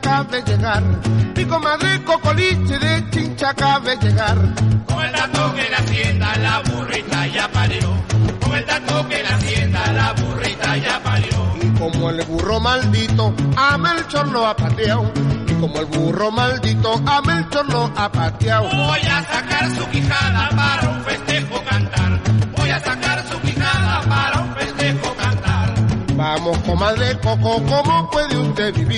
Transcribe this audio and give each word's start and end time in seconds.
acaba 0.00 0.24
de 0.24 0.42
llegar. 0.42 0.82
Mi 1.36 1.44
comadre 1.44 2.02
Cocoliche 2.04 2.78
de 2.78 3.10
Chincha 3.10 3.50
acaba 3.50 3.80
de 3.80 3.96
llegar. 3.96 4.38
Con 4.86 5.04
el 5.04 5.12
dato 5.12 5.54
que 5.54 5.70
la 5.70 5.76
hacienda 5.78 6.36
la 6.38 6.60
burrita 6.60 7.26
ya 7.26 7.48
parió. 7.48 7.94
Con 8.40 8.54
el 8.56 8.66
dato 8.66 9.08
que 9.08 9.22
la 9.22 9.28
hacienda 9.36 9.92
la 9.92 10.12
burrita 10.14 10.76
ya 10.78 11.00
parió. 11.02 11.54
Y 11.62 11.78
como 11.78 12.10
el 12.10 12.22
burro 12.24 12.60
maldito 12.60 13.34
a 13.56 13.78
Melchor 13.78 14.28
lo 14.28 14.46
ha 14.46 14.56
pateado. 14.56 15.12
Y 15.46 15.52
como 15.54 15.78
el 15.80 15.86
burro 15.86 16.30
maldito 16.30 17.02
a 17.06 17.20
Melchor 17.22 17.66
lo 17.70 17.92
ha 17.96 18.10
pateado. 18.10 18.68
Voy 18.70 19.00
a 19.00 19.22
sacar 19.24 19.70
su 19.70 19.86
quijada 19.90 20.48
para 20.50 20.88
un 20.88 21.04
festejo 21.04 21.62
cantar. 21.68 22.20
Voy 22.56 22.70
a 22.70 22.80
sacar 22.80 23.24
su 23.28 23.40
quijada 23.40 24.00
para 24.08 24.40
un 24.40 24.54
festejo 24.54 25.14
cantar. 25.14 25.74
Vamos, 26.14 26.58
comadre 26.58 27.18
Coco, 27.18 27.62
¿cómo 27.64 28.10
puede 28.10 28.36
usted 28.36 28.74
vivir? 28.74 28.89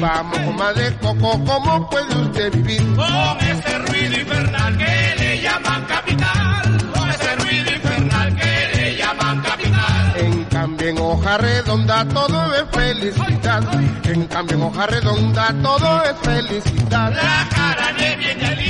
Vamos, 0.00 0.38
comadre 0.38 0.96
Coco, 1.00 1.44
¿cómo 1.44 1.90
puede 1.90 2.16
usted 2.22 2.52
vivir? 2.52 2.82
Con 2.94 3.38
ese 3.40 3.78
ruido 3.78 4.20
infernal 4.20 4.78
que 4.78 5.14
le 5.18 5.40
llaman 5.40 5.84
capital. 5.86 6.90
Con 6.94 7.10
ese 7.10 7.36
ruido 7.36 7.72
infernal 7.72 8.36
que 8.36 8.70
le 8.76 8.96
llaman 8.96 9.42
capital. 9.42 10.12
En 10.16 10.44
cambio 10.44 10.88
en 10.88 10.98
hoja 10.98 11.38
redonda 11.38 12.04
todo 12.04 12.54
es 12.54 12.64
felicidad. 12.70 13.62
En 14.04 14.26
cambio 14.26 14.56
en 14.56 14.62
hoja 14.62 14.86
redonda 14.86 15.54
todo 15.62 16.04
es 16.04 16.16
felicidad. 16.22 17.12
La 17.12 17.48
jarané 17.56 18.16
viene 18.16 18.46
al 18.46 18.67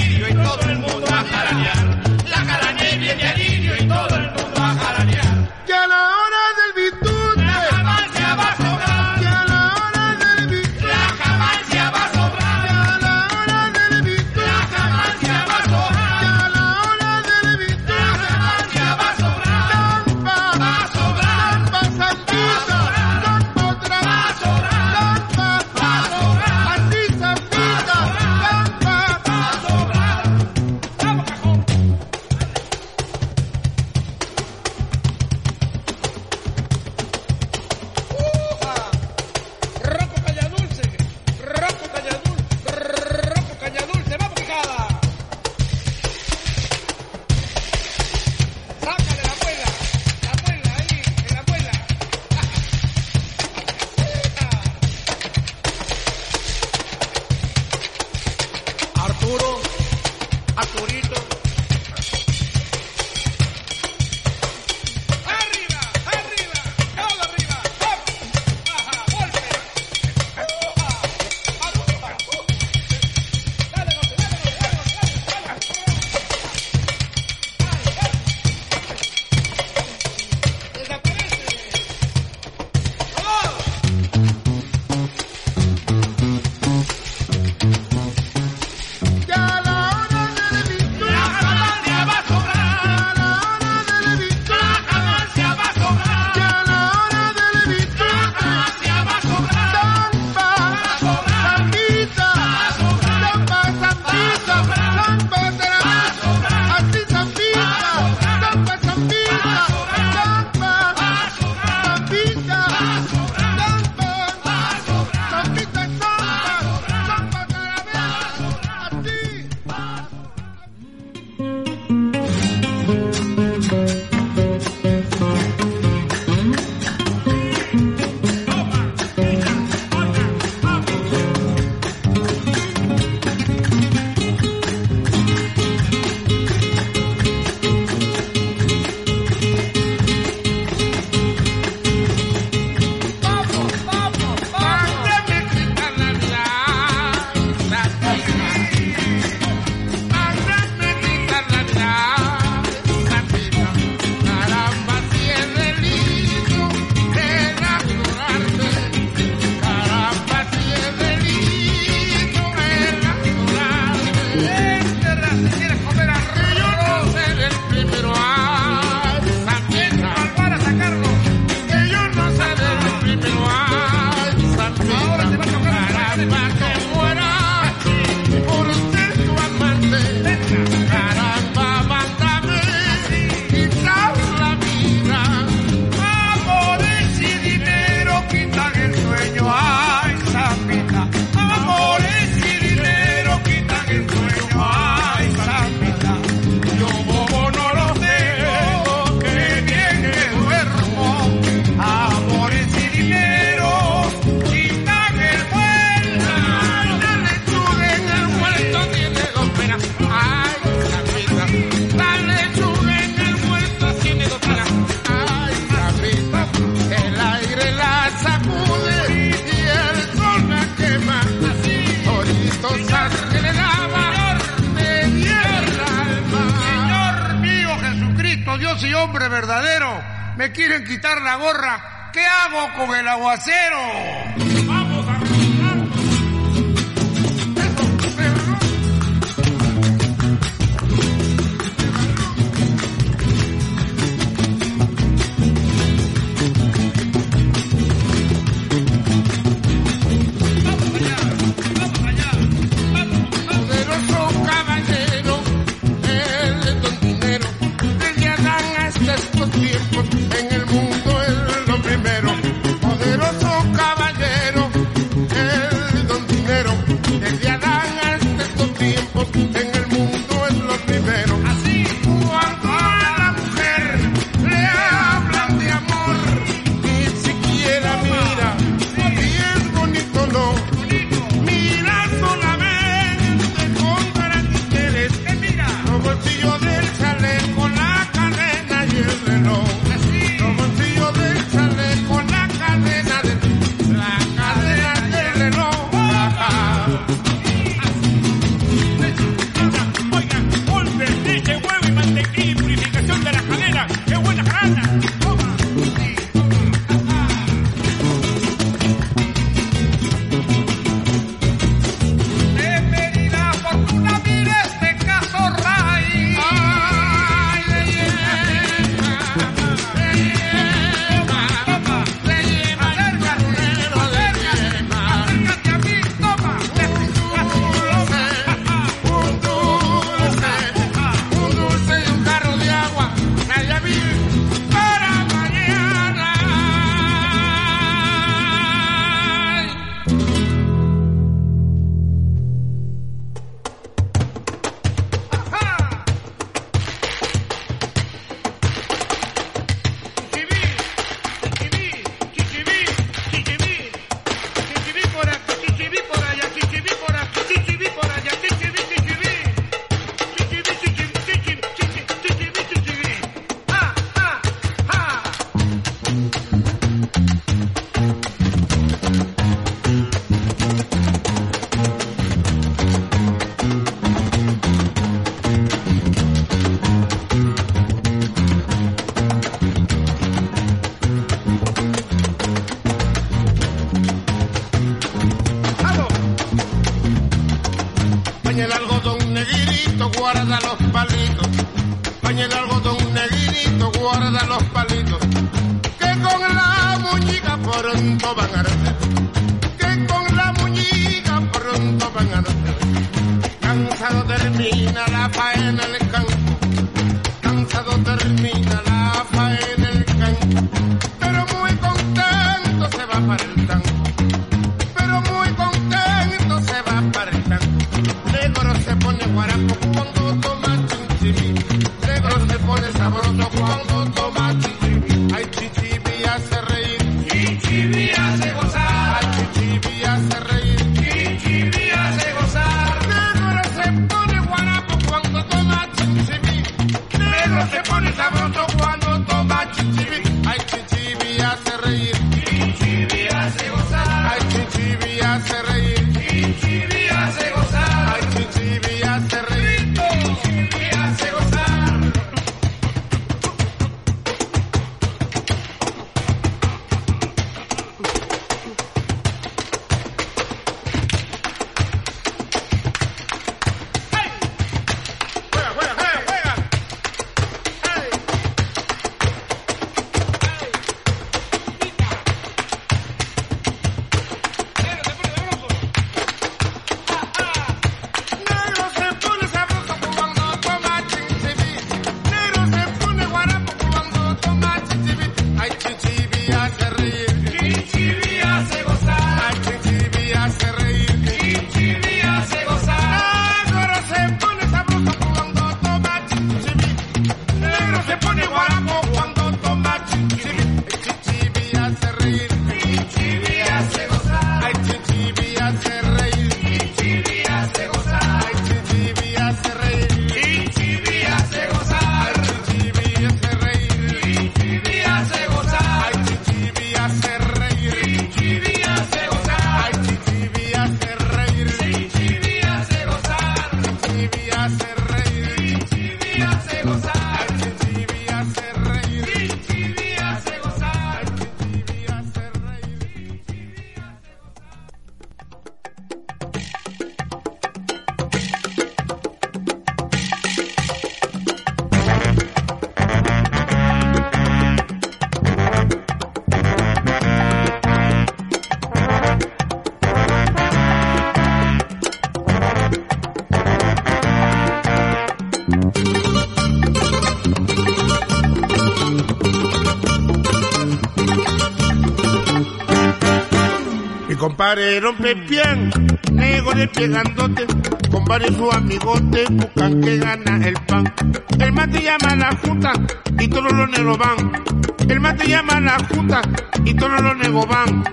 Compadre 564.68 565.00
Pepián, 565.16 565.90
nego 566.30 566.74
de 566.74 566.86
pie 566.88 567.08
grandote, 567.08 567.66
con 568.10 568.22
varios 568.26 568.54
sus 568.54 568.74
amigotes 568.74 569.48
buscan 569.48 569.98
que 570.02 570.18
gana 570.18 570.66
el 570.66 570.74
pan. 570.86 571.14
El 571.58 571.72
mate 571.72 572.02
llama 572.02 572.32
a 572.32 572.36
la 572.36 572.54
junta 572.56 572.92
y 573.38 573.48
todos 573.48 573.72
los 573.72 573.88
negros 573.88 574.18
van. 574.18 574.62
El 575.08 575.20
mate 575.20 575.48
llama 575.48 575.72
a 575.72 575.80
la 575.80 575.98
junta 576.10 576.42
y 576.84 576.92
todos 576.92 577.22
los 577.22 577.36
negros 577.38 577.66
van. 577.66 578.04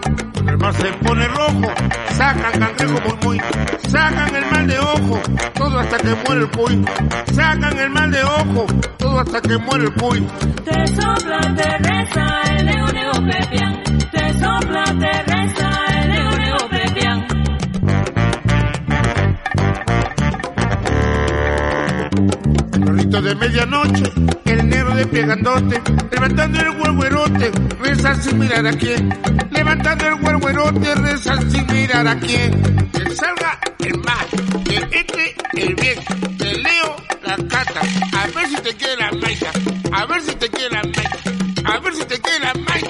El 0.47 0.57
mar 0.57 0.73
se 0.75 0.93
pone 0.93 1.27
rojo, 1.27 1.73
sacan 2.13 2.57
cangrejo 2.57 3.01
muy 3.01 3.17
muy, 3.25 3.41
sacan 3.89 4.33
el 4.33 4.45
mal 4.49 4.65
de 4.65 4.79
ojo, 4.79 5.21
todo 5.55 5.79
hasta 5.79 5.97
que 5.97 6.15
muere 6.25 6.41
el 6.41 6.51
cuy. 6.51 6.85
Sacan 7.33 7.77
el 7.77 7.89
mal 7.89 8.11
de 8.11 8.23
ojo, 8.23 8.65
todo 8.97 9.19
hasta 9.19 9.41
que 9.41 9.57
muere 9.57 9.83
el 9.83 9.93
cuy. 9.95 10.25
Te 10.63 10.87
sopla, 10.87 11.53
te 11.53 11.77
reza 11.79 12.41
el 12.49 12.65
nego 12.65 12.87
nego 12.93 13.11
pepián. 13.27 14.04
Levantando 25.25 26.59
el 26.59 26.69
huerguerote, 26.81 27.51
reza 27.79 28.15
sin 28.15 28.37
mirar 28.37 28.67
a 28.67 28.71
quién. 28.73 29.09
Levantando 29.49 30.07
el 30.07 30.13
huerguerote, 30.15 30.95
reza 30.95 31.35
sin 31.49 31.65
mirar 31.67 32.07
a 32.07 32.19
quién. 32.19 32.89
Que 32.91 33.15
salga 33.15 33.59
el 33.79 33.97
mal, 33.99 34.27
que 34.63 34.75
entre 34.75 35.35
el 35.53 35.75
bien, 35.75 35.99
te 36.37 36.53
leo 36.53 36.95
la 37.23 37.37
cata, 37.47 37.81
a 37.81 38.27
ver 38.27 38.47
si 38.47 38.55
te 38.57 38.75
queda 38.75 38.95
la 38.97 39.11
maita, 39.13 39.51
a 39.91 40.05
ver 40.05 40.21
si 40.21 40.35
te 40.35 40.49
queda 40.49 40.69
la 40.69 40.83
maita, 40.83 41.73
a 41.73 41.79
ver 41.79 41.95
si 41.95 42.05
te 42.05 42.19
queda 42.19 42.39
la 42.39 42.53
maita. 42.53 42.84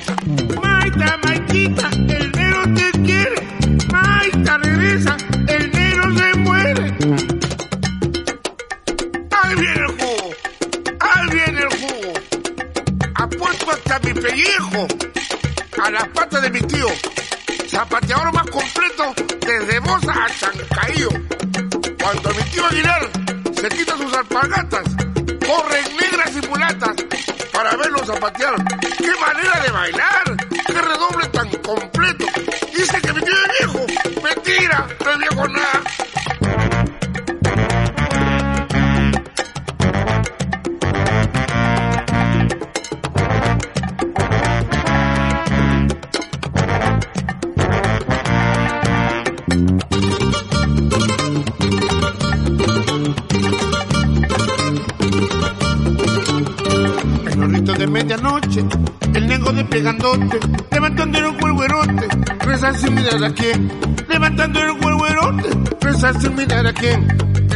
Reza 62.65 62.79
sin 62.79 62.95
mirar 62.95 63.23
a 63.23 63.33
quién. 63.33 63.71
Levantando 64.07 64.59
el 64.59 64.71
huerguerote, 64.71 65.49
reza 65.81 66.13
sin 66.19 66.35
mirar 66.35 66.65
a 66.67 66.73
quién. 66.73 67.07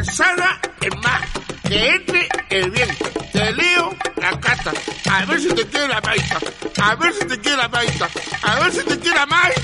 Salga 0.03 0.59
el 0.81 0.95
mal, 0.99 1.21
que 1.67 1.89
entre 1.89 2.29
el 2.49 2.71
bien. 2.71 2.89
Te 3.31 3.51
leo 3.53 3.95
la 4.17 4.39
cata, 4.39 4.71
a 5.11 5.25
ver 5.25 5.39
si 5.39 5.49
te 5.49 5.65
quiere 5.67 5.87
la 5.87 6.01
maita, 6.01 6.39
a 6.81 6.95
ver 6.95 7.13
si 7.13 7.27
te 7.27 7.39
quiere 7.39 7.57
la 7.57 7.67
maita, 7.67 8.09
a 8.43 8.59
ver 8.59 8.71
si 8.71 8.83
te 8.85 8.99
quiere 8.99 9.17
la. 9.17 9.25
Maita, 9.25 9.58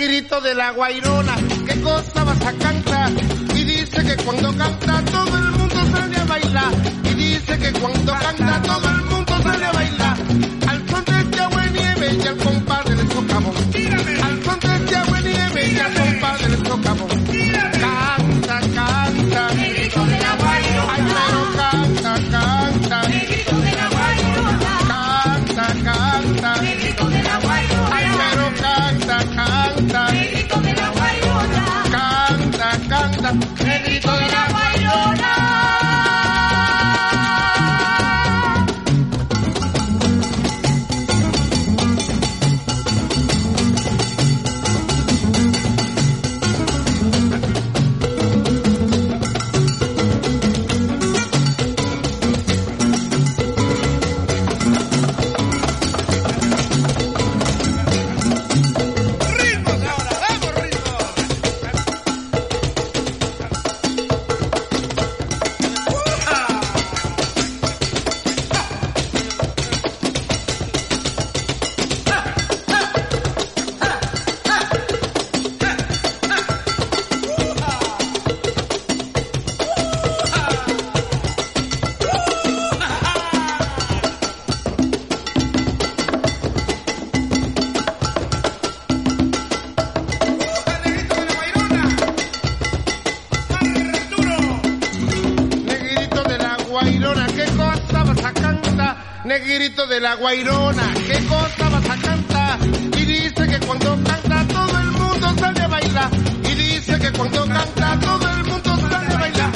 Negrito 0.00 0.40
de 0.40 0.54
la 0.54 0.70
guairona, 0.70 1.36
¿qué 1.66 1.78
cosa 1.82 2.24
vas 2.24 2.40
a 2.46 2.54
cantar? 2.54 3.12
Y 3.54 3.64
dice 3.64 4.02
que 4.02 4.16
cuando 4.24 4.56
canta 4.56 5.04
todo 5.04 5.36
el 5.36 5.50
mundo 5.58 5.76
sale 5.92 6.16
a 6.16 6.24
bailar. 6.24 6.72
Y 7.04 7.08
dice 7.12 7.58
que 7.58 7.70
cuando 7.78 8.10
canta 8.10 8.62
todo 8.62 8.89
negrito 99.30 99.86
de 99.86 100.00
la 100.00 100.16
guairona, 100.16 100.92
que 100.92 101.24
corta 101.26 101.68
vas 101.68 101.88
a 101.88 101.96
cantar. 101.98 102.58
Y 102.98 103.04
dice 103.04 103.46
que 103.46 103.60
cuando 103.64 103.96
canta 104.02 104.44
todo 104.48 104.78
el 104.80 104.90
mundo 104.90 105.34
sale 105.38 105.62
a 105.62 105.68
bailar. 105.68 106.10
Y 106.50 106.54
dice 106.54 106.98
que 106.98 107.12
cuando 107.12 107.46
canta 107.46 107.96
todo 108.00 108.28
el 108.28 108.44
mundo 108.44 108.76
sale 108.90 109.14
a 109.14 109.18
bailar. 109.18 109.52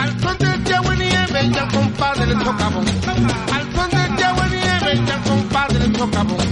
Al 0.00 0.20
son 0.20 0.38
del 0.38 0.64
chavo 0.64 0.94
nieve, 0.94 1.50
ya 1.52 1.68
compadre 1.68 2.26
le 2.26 2.34
tocamos. 2.36 2.86
Al 3.52 3.74
son 3.74 3.90
del 3.90 4.16
chavo 4.16 4.42
nieve, 4.46 5.02
ya 5.06 5.20
compadre 5.20 5.78
le 5.78 5.88
tocamos. 5.98 6.47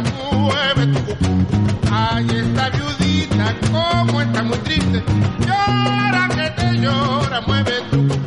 mueve 0.00 0.86
tu 0.86 1.04
cucú. 1.04 1.46
Ay, 1.90 2.26
esta 2.30 2.70
viudita, 2.70 3.54
como 3.70 4.22
está 4.22 4.42
muy 4.42 4.58
triste, 4.58 5.02
llora 5.46 6.28
que 6.34 6.50
te 6.50 6.78
llora, 6.78 7.40
mueve 7.42 7.72
tu 7.90 8.08
cucú. 8.08 8.21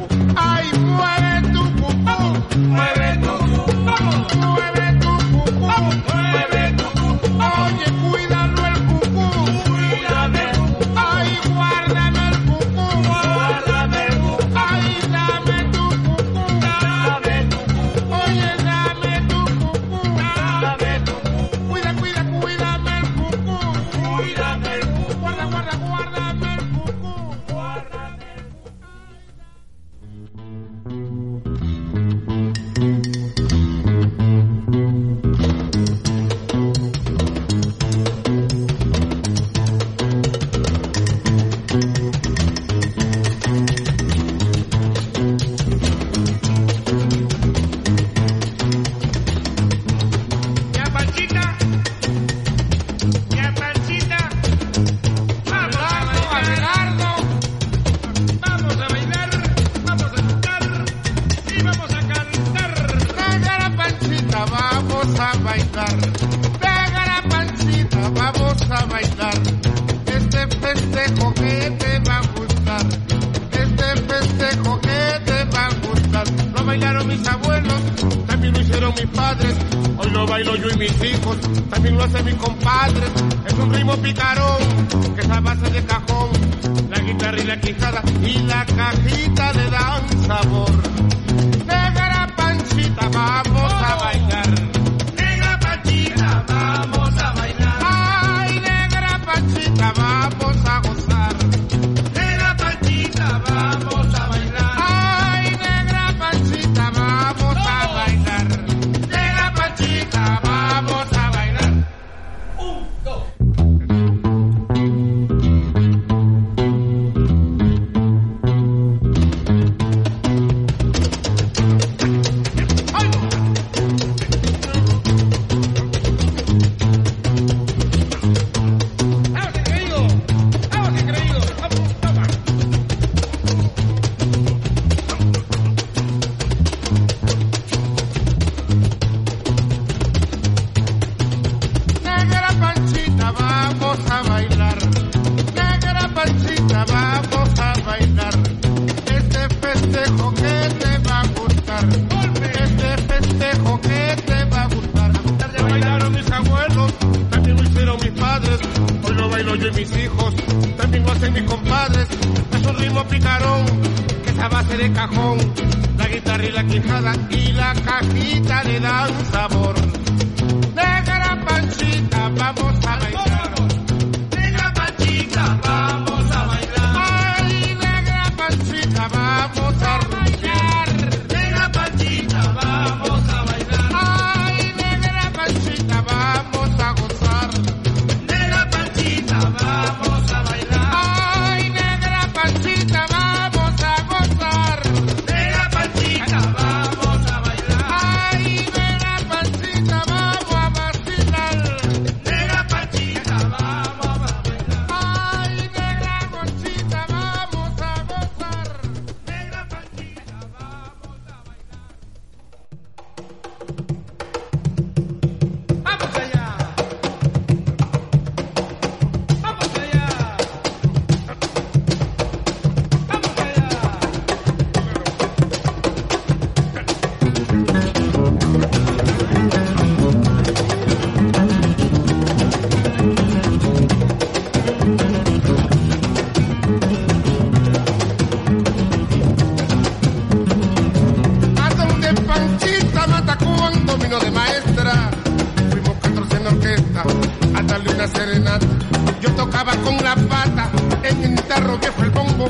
guitarro 251.30 251.78
viejo 251.78 252.04
el 252.04 252.10
bombo, 252.12 252.48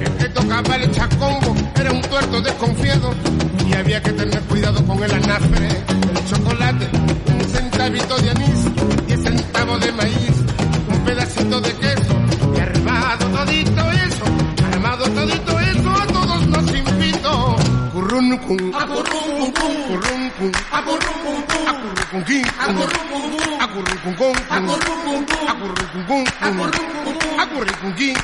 el 0.00 0.12
que 0.16 0.28
tocaba 0.28 0.76
el 0.76 0.90
chacombo 0.92 1.54
era 1.76 1.92
un 1.92 2.00
tuerto 2.02 2.40
desconfiado 2.40 3.10
y 3.68 3.74
había 3.74 4.02
que 4.02 4.12
tener 4.12 4.40
cuidado 4.42 4.84
con 4.86 5.02
el 5.02 5.12
anafre, 5.12 5.68
el 5.68 6.26
chocolate, 6.28 6.88
un 6.94 7.44
centavito 7.48 8.16
de 8.18 8.30
anís, 8.30 9.06
diez 9.06 9.22
centavos 9.22 9.80
de 9.80 9.92
maíz, 9.92 10.36
un 10.92 11.04
pedacito 11.04 11.60
de 11.60 11.72
queso 11.74 12.14
y 12.56 12.60
armado 12.60 13.26
todito 13.26 13.90
eso, 13.92 14.24
armado 14.72 15.04
todito 15.10 15.60
eso 15.60 15.90
a 15.90 16.06
todos 16.06 16.46
nos 16.46 16.74
invito. 16.74 17.56
Currun, 17.92 18.38
cum, 18.38 18.56
currun, 18.72 19.52
cum, 19.52 19.74
currun, 19.88 20.30
cum. 20.38 20.52
acurrucunquín, 22.14 22.46
acurrucuncón, 23.60 24.34
acurrucuncún, 25.48 26.24
acurrucunquín, 27.40 28.14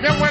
Now 0.01 0.28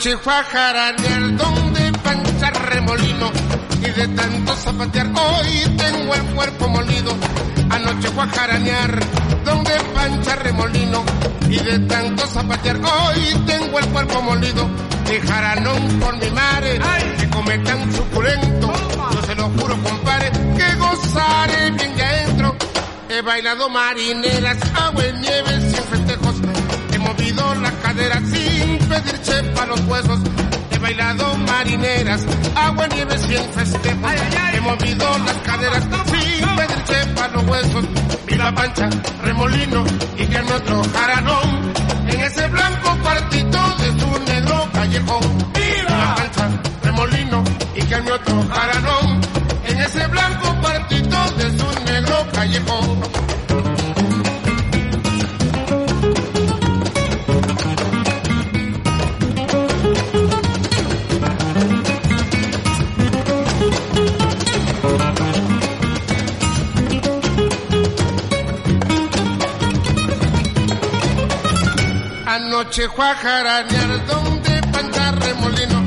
Chihuahua 0.00 0.42
jaranear, 0.44 1.36
donde 1.36 1.92
pancha 2.02 2.50
remolino 2.50 3.30
y 3.82 3.90
de 3.90 4.08
tanto 4.08 4.56
zapatear 4.56 5.08
hoy 5.08 5.76
tengo 5.76 6.14
el 6.14 6.22
cuerpo 6.34 6.68
molido. 6.68 7.14
Anoche 7.68 8.08
fue 8.08 8.24
a 8.24 8.28
jaranear, 8.28 8.98
donde 9.44 9.72
pancha 9.94 10.36
remolino 10.36 11.04
y 11.50 11.58
de 11.58 11.80
tanto 11.80 12.26
zapatear 12.28 12.76
hoy 12.78 13.44
tengo 13.46 13.78
el 13.78 13.86
cuerpo 13.88 14.22
molido. 14.22 14.70
Y 15.12 15.26
jaranón 15.26 16.00
por 16.00 16.16
mi 16.16 16.30
madre, 16.30 16.80
que 17.18 17.28
come 17.28 17.58
tan 17.58 17.94
suculento, 17.94 18.72
yo 19.12 19.22
se 19.26 19.34
lo 19.34 19.50
juro 19.50 19.82
compadre, 19.82 20.30
que 20.30 20.74
gozaré 20.76 21.70
bien 21.72 21.94
ya 21.96 22.08
adentro. 22.08 22.56
He 23.10 23.20
bailado 23.20 23.68
marineras, 23.68 24.56
agua 24.76 25.04
y 25.06 25.12
nieve 25.12 25.60
sin 25.60 25.84
festejos, 25.84 26.36
he 26.90 26.98
movido 26.98 27.54
la 27.56 27.70
cadera 27.82 28.16
sin 28.20 28.78
pedir 28.88 29.20
chef 29.22 29.49
los 29.66 29.80
huesos. 29.86 30.20
He 30.70 30.78
bailado 30.78 31.36
marineras, 31.38 32.26
agua 32.54 32.86
nieve 32.88 33.18
sin 33.18 33.44
festejos. 33.52 34.12
He 34.54 34.60
movido 34.60 35.18
las 35.18 35.36
caderas 35.38 35.84
sin 36.06 36.56
pedir 36.56 36.84
chepa 36.84 37.24
a 37.24 37.28
los 37.28 37.44
huesos. 37.44 37.84
Viva 38.26 38.52
Pancha, 38.52 38.88
remolino 39.22 39.84
y 40.16 40.26
que 40.26 40.36
en 40.36 40.52
otro 40.52 40.82
jaranón. 40.92 41.59
Anoche 72.80 72.96
fue 72.96 73.04
a 73.04 73.14
jaranear 73.14 74.06
donde 74.06 74.62
pancha 74.72 75.12
remolino. 75.12 75.82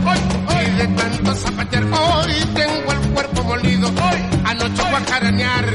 Y 0.62 0.72
de 0.78 0.88
tanto 0.90 1.34
zapatear 1.34 1.84
hoy 1.86 2.34
tengo 2.54 2.92
el 2.92 3.00
cuerpo 3.14 3.44
molido. 3.46 3.92
Anoche 4.46 4.84
fue 4.84 5.00
a 5.00 5.04
jaranear 5.10 5.66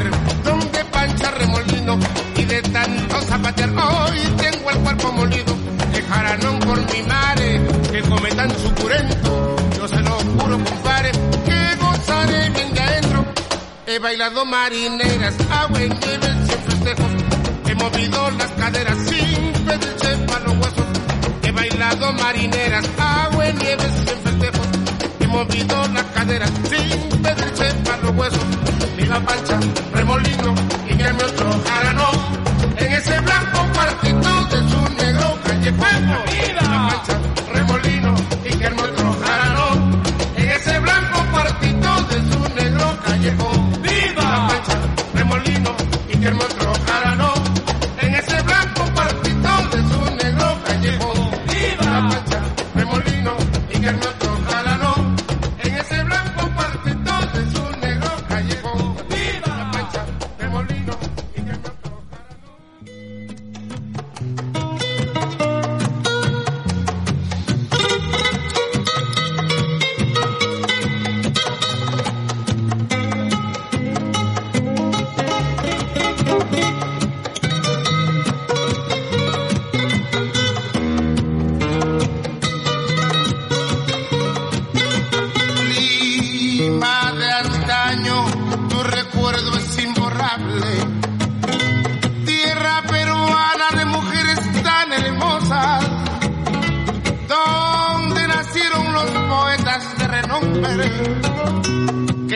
donde 0.44 0.84
pancha 0.84 1.30
remolino. 1.32 1.98
Y 2.36 2.44
de 2.44 2.62
tanto 2.62 3.20
zapatear 3.22 3.70
hoy 3.70 4.18
tengo 4.36 4.70
el 4.70 4.78
cuerpo 4.78 5.12
molido. 5.12 5.56
Que 5.92 6.02
jaranón 6.02 6.60
por 6.60 6.78
mi 6.94 7.02
madre, 7.02 7.66
que 7.90 8.00
come 8.02 8.30
tan 8.30 8.50
suculento. 8.60 9.56
Yo 9.76 9.88
se 9.88 10.00
lo 10.00 10.10
juro, 10.10 10.64
compadre, 10.64 11.10
que 11.44 11.76
gozaré 11.80 12.50
bien 12.50 12.74
de 12.74 12.80
adentro. 12.80 13.24
He 13.88 13.98
bailado 13.98 14.44
marineras, 14.44 15.34
agua 15.50 15.82
en 15.82 15.98
nieve 15.98 16.34
sin 16.46 16.58
festejos. 16.58 17.10
He 17.66 17.74
movido 17.74 18.30
las 18.30 18.50
caderas 18.52 18.98
sin 19.08 19.17
marineras, 22.12 22.84
agua 22.98 23.50
nieve 23.52 23.84
sin 23.96 24.18
festejos. 24.22 24.68
He 25.20 25.26
movido 25.26 25.88
las 25.88 26.04
caderas 26.14 26.50
sin 26.68 27.22
pedir 27.22 27.52
chepa 27.54 27.94
a 27.94 27.96
los 27.98 28.10
huesos. 28.16 28.44
Viva 28.96 29.20
Pancha, 29.20 29.58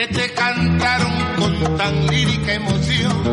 que 0.07 0.13
te 0.13 0.33
cantaron 0.33 1.13
con 1.37 1.77
tan 1.77 2.07
lírica 2.07 2.53
emoción. 2.53 3.23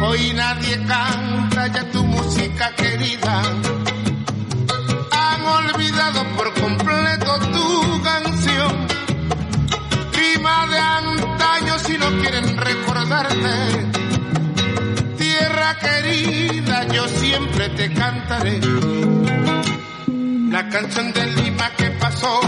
Hoy 0.00 0.32
nadie 0.34 0.78
canta 0.86 1.66
ya 1.68 1.90
tu 1.90 2.04
música 2.04 2.72
querida 2.76 3.42
han 5.10 5.42
olvidado 5.42 6.24
por 6.36 6.52
completo 6.54 7.38
tu 7.52 8.02
canción. 8.02 8.86
Prima 10.12 10.66
de 10.66 10.78
antaño 10.78 11.78
si 11.80 11.98
no 11.98 12.08
quieren 12.20 12.56
recordarte. 12.56 13.54
Tierra 15.18 15.78
querida, 15.78 16.86
yo 16.88 17.08
siempre 17.08 17.68
te 17.70 17.92
cantaré. 17.92 18.60
La 20.50 20.68
canción 20.68 21.12
de 21.12 21.26
Lima 21.26 21.70
que 21.76 21.90
pasó, 21.92 22.40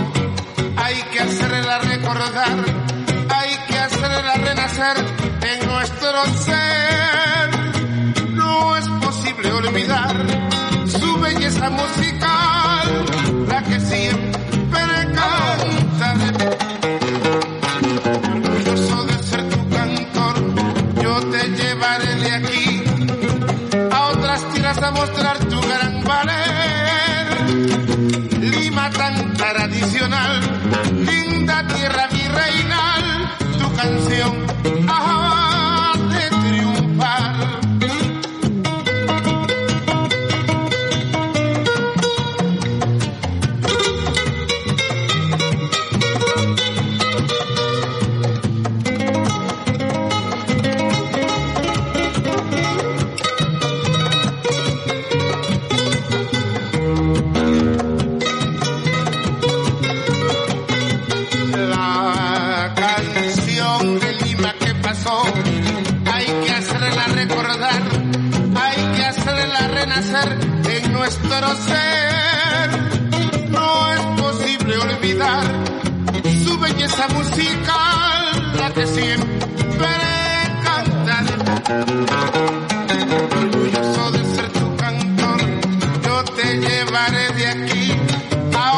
hay 2.27 3.57
que 3.69 3.79
hacerla 3.79 4.35
renacer 4.35 4.97
en 5.43 5.67
nuestro 5.67 6.25
ser. 6.41 7.51
No 8.31 8.77
es 8.77 8.89
posible 8.89 9.53
olvidar 9.53 10.17
su 10.87 11.21
belleza 11.21 11.69
musical, 11.69 13.05
la 13.49 13.63
que 13.63 13.79
siempre 13.81 14.81
cantaré. 15.15 16.59
Orgulloso 18.33 19.05
de 19.05 19.23
ser 19.23 19.49
tu 19.51 19.69
cantor, 19.69 20.35
yo 21.03 21.21
te 21.31 21.49
llevaré 21.49 22.15
de 22.17 22.31
aquí 22.33 22.85
a 23.91 24.07
otras 24.09 24.53
tierras 24.53 24.83
a 24.83 24.91
mostrar 24.93 25.39
tu 25.41 25.61
gran 25.61 26.05
valer. 26.05 27.51
Lima 28.41 28.91
tan 28.91 29.35
tradicional, 29.35 30.54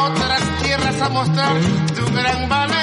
otras 0.05 0.41
tierras 0.61 1.01
a 1.01 1.09
mostrar 1.09 1.53
tu 1.95 2.13
gran 2.13 2.49
valer. 2.49 2.76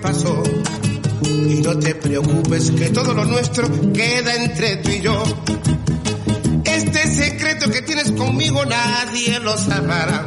Pasó. 0.00 0.42
Y 1.22 1.60
no 1.62 1.78
te 1.78 1.94
preocupes 1.94 2.70
que 2.70 2.90
todo 2.90 3.14
lo 3.14 3.24
nuestro 3.24 3.68
queda 3.92 4.34
entre 4.36 4.76
tú 4.76 4.90
y 4.90 5.00
yo. 5.00 5.22
Este 6.64 7.06
secreto 7.08 7.70
que 7.70 7.82
tienes 7.82 8.12
conmigo 8.12 8.64
nadie 8.64 9.38
lo 9.40 9.56
sabrá. 9.56 10.26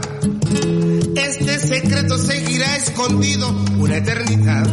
Este 1.16 1.60
secreto 1.60 2.18
seguirá 2.18 2.76
escondido 2.76 3.50
una 3.78 3.98
eternidad. 3.98 4.66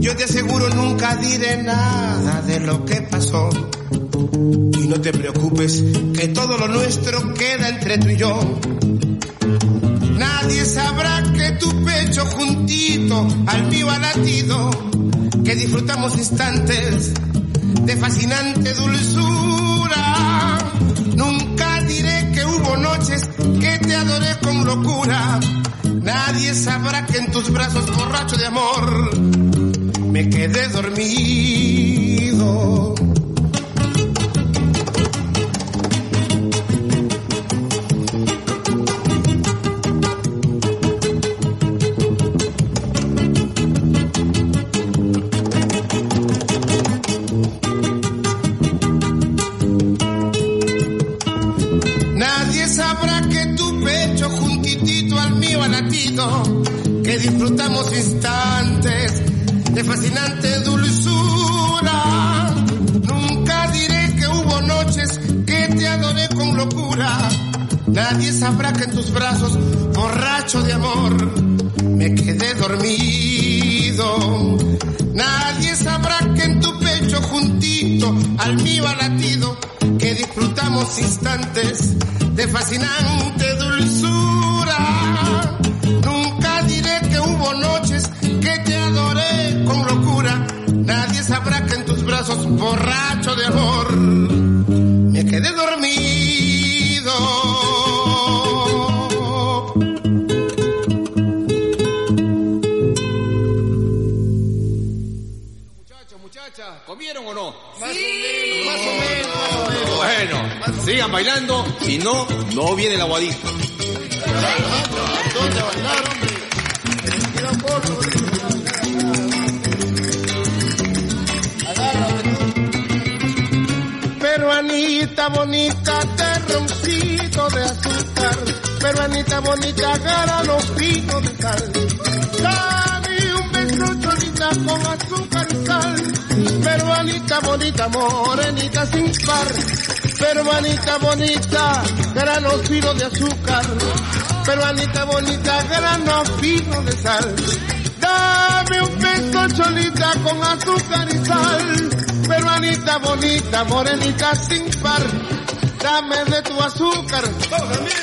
Yo 0.00 0.16
te 0.16 0.24
aseguro 0.24 0.68
nunca 0.70 1.16
diré 1.16 1.62
nada 1.62 2.42
de 2.42 2.60
lo 2.60 2.84
que 2.84 3.02
pasó. 3.02 3.50
Y 4.80 4.86
no 4.88 5.00
te 5.00 5.12
preocupes 5.12 5.84
que 6.14 6.28
todo 6.28 6.56
lo 6.56 6.68
nuestro 6.68 7.34
queda 7.34 7.68
entre 7.68 7.98
tú 7.98 8.08
y 8.08 8.16
yo. 8.16 8.40
Al 13.48 13.68
ha 13.90 13.98
latido, 13.98 14.70
que 15.44 15.54
disfrutamos 15.54 16.16
instantes 16.16 17.14
de 17.82 17.96
fascinante 17.96 18.74
dulzura. 18.74 19.57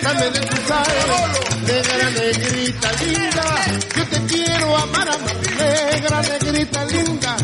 Dame 0.05 0.29
de 0.29 0.39
tu 0.39 0.57
sal, 0.67 0.85
negra 1.65 2.09
negrita 2.11 2.89
linda, 3.01 3.47
yo 3.95 4.03
te 4.11 4.19
quiero 4.31 4.77
amar, 4.77 5.07
amar, 5.15 5.35
negra 5.57 6.21
negrita 6.21 6.85
linda, 6.85 7.35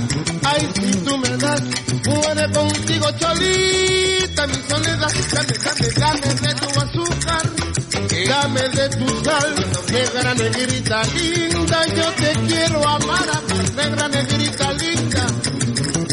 ay 0.43 0.61
si 0.75 0.91
tú 1.05 1.17
me 1.17 1.29
das, 1.37 1.61
muere 2.05 2.45
contigo 2.51 3.07
cholita, 3.19 4.45
mi 4.47 4.57
soledad, 4.69 5.13
dame, 5.33 5.55
dame, 5.65 5.87
dame 6.01 6.29
de 6.43 6.51
tu 6.59 6.67
azúcar, 6.83 7.45
dame 8.29 8.63
de 8.77 8.85
tu 8.89 9.07
sal, 9.25 9.49
negra 9.89 10.33
negrita 10.35 11.01
linda, 11.15 11.79
yo 11.97 12.07
te 12.21 12.31
quiero 12.47 12.79
amar, 12.87 13.27
amar, 13.37 13.65
negra 13.75 14.07
negrita 14.07 14.71
linda, 14.73 15.25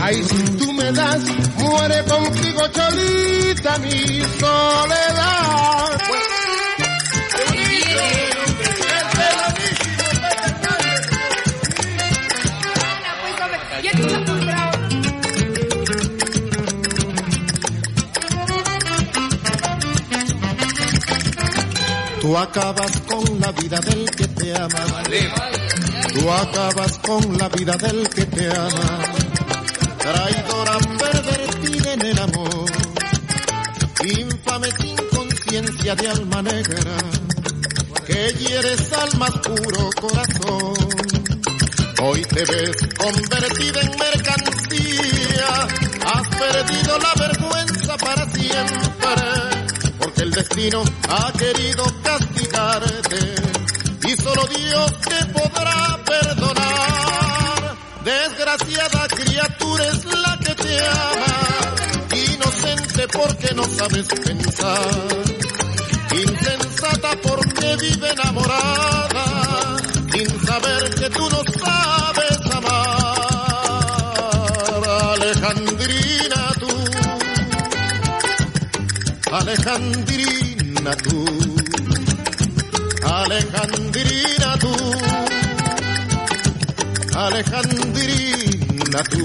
Ay, 0.01 0.23
si 0.23 0.43
tú 0.59 0.73
me 0.73 0.93
das, 0.93 1.21
muere 1.57 2.05
contigo 2.05 2.63
cholita. 2.69 3.79
Mi 3.79 4.23
soledad. 4.39 6.38
Tú 22.29 22.37
acabas 22.37 23.01
con 23.09 23.41
la 23.41 23.51
vida 23.53 23.81
del 23.81 24.05
que 24.11 24.29
te 24.29 24.55
ama. 24.55 25.03
Tú 26.13 26.31
acabas 26.31 26.99
con 26.99 27.39
la 27.39 27.49
vida 27.49 27.75
del 27.79 28.07
que 28.11 28.27
te 28.27 28.51
ama. 28.51 28.99
Traidora 29.97 30.79
pervertida 30.99 31.93
en 31.95 32.03
el 32.03 32.19
amor. 32.19 32.67
Infame 34.05 34.69
sin 34.79 34.97
conciencia 35.09 35.95
de 35.95 36.09
alma 36.11 36.43
negra. 36.43 36.97
Que 38.07 38.35
hieres 38.41 38.93
al 38.93 39.19
más 39.19 39.31
puro 39.31 39.89
corazón. 39.99 40.75
Hoy 42.03 42.21
te 42.25 42.45
ves 42.45 42.77
convertida 42.99 43.81
en 43.81 43.99
mercancía. 43.99 45.67
Has 46.05 46.29
perdido 46.29 46.99
la 46.99 47.27
vergüenza 47.27 47.97
para 47.97 48.31
siempre. 48.35 49.48
Destino 50.39 50.85
ha 51.09 51.33
querido 51.33 51.85
castigarte. 52.01 53.35
Y 54.07 54.23
solo 54.23 54.47
Dios 54.47 54.93
te 55.01 55.27
podrá 55.33 55.99
perdonar. 56.05 57.77
Desgraciada 58.05 59.09
criatura 59.09 59.87
es 59.89 60.05
la 60.05 60.39
que 60.39 60.55
te 60.55 60.79
ama. 60.87 62.35
Inocente 62.35 63.09
porque 63.09 63.53
no 63.57 63.65
sabes 63.65 64.07
pensar. 64.07 64.91
Insensata 66.13 67.11
porque 67.21 67.77
vive 67.81 68.11
enamorada. 68.13 69.77
Sin 70.13 70.47
saber 70.47 70.95
que 70.95 71.11
tú 71.11 71.31
no 71.31 71.43
Alejandrina 79.69 80.97
tú, 80.97 81.25
Alejandrina 83.05 84.59
tú, 84.59 84.73
Alejandrina 87.15 89.03
tú. 89.11 89.19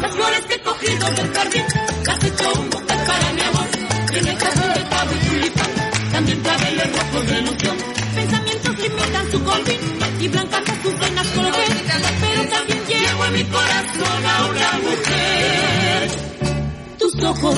Las 0.00 0.12
flores 0.12 0.44
que 0.48 0.54
he 0.54 0.62
cogido 0.62 1.10
del 1.12 1.32
jardín, 1.32 1.64
las 2.04 2.24
he 2.24 2.26
hecho 2.26 2.52
un 2.58 2.70
bosque 2.70 2.94
para 3.06 3.32
mi 3.32 3.40
amor. 3.42 3.66
Tiene 4.10 4.36
jardín 4.38 4.68
de 4.74 4.84
pavo 4.86 5.10
y 5.14 5.28
tulipán, 5.28 5.70
también 6.10 6.40
claveles 6.40 6.92
rojos 6.92 7.26
de 7.28 7.38
ilusión. 7.38 7.76
Pensamientos 8.16 8.76
que 8.76 8.90
su 9.30 9.44
colvín 9.44 9.80
y 10.18 10.28
blancas 10.28 10.62
sus 10.82 10.98
venas 10.98 11.26
colores. 11.28 11.70
Pero 12.20 12.48
también 12.48 12.80
llevo 12.88 13.24
en 13.24 13.32
mi 13.34 13.44
corazón 13.44 14.26
a 14.26 14.46
una 14.46 14.72
mujer. 14.78 16.10
Tus 16.98 17.22
ojos 17.22 17.56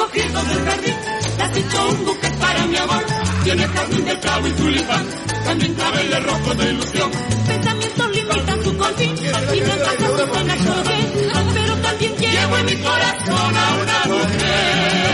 recogido 0.00 0.42
del 0.44 0.64
jardín. 0.64 0.96
Te 1.36 1.42
has 1.42 1.56
hecho 1.56 1.88
un 1.88 2.04
buque 2.04 2.30
para 2.40 2.66
mi 2.66 2.76
amor. 2.76 3.04
Tiene 3.44 3.66
jardín 3.66 4.04
de 4.04 4.18
clavo 4.20 4.46
y 4.46 4.50
tulipán. 4.52 5.06
También 5.44 5.74
claveles 5.74 6.22
rojo 6.24 6.54
de 6.54 6.70
ilusión. 6.70 7.10
Pensamientos 7.46 8.10
limitan 8.10 8.64
su 8.64 8.76
confín. 8.76 9.16
Y 9.18 9.60
me 9.60 9.68
pasa 9.68 10.08
su 10.08 10.30
pena 10.32 10.56
llover. 10.56 11.52
Pero 11.54 11.74
también 11.76 12.16
llevo 12.16 12.56
en 12.58 12.66
mi 12.66 12.76
corazón 12.76 13.56
a 13.56 13.74
una 13.82 14.16
mujer. 14.16 15.09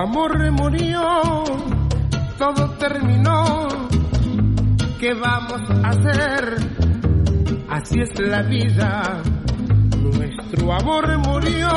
Amor 0.00 0.50
murió, 0.52 1.44
todo 2.38 2.70
terminó. 2.78 3.68
¿Qué 4.98 5.14
vamos 5.14 5.60
a 5.70 5.88
hacer? 5.88 6.56
Así 7.68 8.00
es 8.00 8.18
la 8.18 8.42
vida. 8.42 9.22
Nuestro 9.98 10.72
amor 10.72 11.18
murió, 11.18 11.68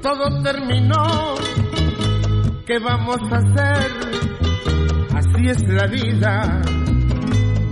todo 0.00 0.42
terminó. 0.42 1.34
¿Qué 2.66 2.78
vamos 2.78 3.18
a 3.30 3.36
hacer? 3.36 3.90
Así 5.14 5.48
es 5.48 5.68
la 5.68 5.86
vida. 5.86 6.62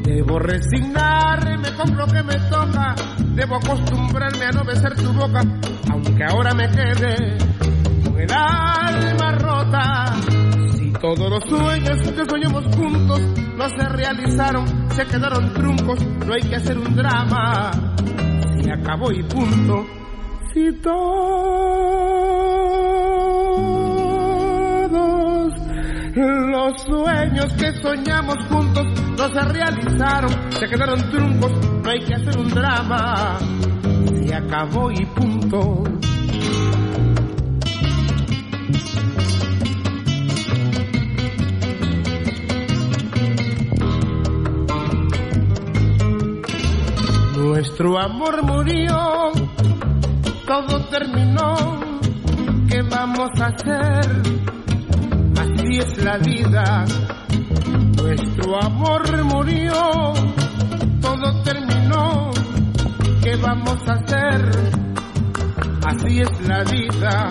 Debo 0.03 0.39
resignarme 0.41 1.73
con 1.77 1.97
lo 1.97 2.07
que 2.07 2.23
me 2.23 2.35
toca. 2.51 2.95
Debo 3.35 3.57
acostumbrarme 3.57 4.45
a 4.45 4.51
no 4.51 4.65
besar 4.65 4.95
tu 4.97 5.13
boca, 5.13 5.41
aunque 5.89 6.25
ahora 6.25 6.53
me 6.53 6.69
quede 6.69 7.50
el 8.23 8.33
alma 8.33 9.33
rota. 9.33 10.05
Si 10.75 10.93
todos 10.93 11.31
los 11.31 11.45
sueños 11.49 11.99
que 12.13 12.25
soñamos 12.25 12.65
juntos 12.77 13.21
no 13.57 13.69
se 13.69 13.89
realizaron, 13.89 14.67
se 14.91 15.07
quedaron 15.07 15.53
truncos, 15.55 16.05
no 16.27 16.35
hay 16.35 16.43
que 16.43 16.57
hacer 16.57 16.79
un 16.79 16.95
drama. 16.95 17.71
Se 18.63 18.73
acabó 18.73 19.11
y 19.13 19.23
punto. 19.23 19.87
Si 20.53 20.73
todos 20.83 22.11
los 26.17 26.83
sueños 26.83 27.53
que 27.55 27.73
soñamos 27.81 28.37
juntos 28.49 28.87
no 29.17 29.29
se 29.29 29.41
realizaron, 29.41 30.53
se 30.53 30.67
quedaron 30.67 31.11
truncos, 31.11 31.53
no 31.83 31.91
hay 31.91 32.01
que 32.01 32.15
hacer 32.15 32.39
un 32.39 32.49
drama. 32.49 33.39
Se 34.27 34.35
acabó 34.35 34.91
y 34.91 35.07
punto. 35.07 35.85
Nuestro 47.81 47.99
amor 47.99 48.43
murió, 48.43 49.33
todo 50.47 50.85
terminó. 50.91 51.81
¿Qué 52.69 52.83
vamos 52.83 53.31
a 53.41 53.47
hacer? 53.47 54.23
Así 55.41 55.79
es 55.79 56.05
la 56.05 56.19
vida. 56.19 56.85
Nuestro 57.97 58.63
amor 58.63 59.25
murió, 59.25 60.13
todo 61.01 61.43
terminó. 61.43 62.31
¿Qué 63.23 63.37
vamos 63.37 63.79
a 63.89 63.93
hacer? 63.95 64.51
Así 65.87 66.21
es 66.21 66.47
la 66.47 66.63
vida. 66.65 67.31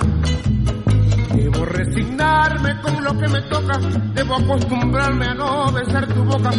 Debo 1.35 1.63
resignarme 1.65 2.81
con 2.81 3.03
lo 3.03 3.11
que 3.19 3.27
me 3.27 3.41
toca, 3.43 3.77
debo 4.15 4.37
acostumbrarme 4.37 5.27
a 5.27 5.33
no 5.35 5.71
besar 5.71 6.07
tu 6.07 6.23
boca, 6.23 6.49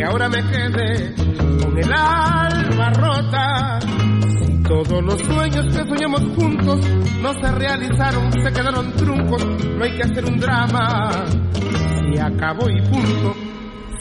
aunque 0.00 0.04
ahora 0.04 0.28
me 0.28 0.42
quede 0.50 1.14
con 1.62 1.78
el 1.78 1.92
alma 1.92 2.90
rota. 2.90 3.78
Si 3.80 4.62
todos 4.62 5.02
los 5.02 5.20
sueños 5.20 5.66
que 5.66 5.88
soñamos 5.88 6.22
juntos 6.36 6.80
no 7.22 7.32
se 7.34 7.52
realizaron, 7.52 8.32
se 8.32 8.52
quedaron 8.52 8.92
truncos, 8.92 9.44
no 9.44 9.84
hay 9.84 9.96
que 9.96 10.02
hacer 10.02 10.24
un 10.24 10.38
drama. 10.38 11.10
Se 11.52 12.20
acabó 12.20 12.68
y 12.68 12.80
punto. 12.82 13.36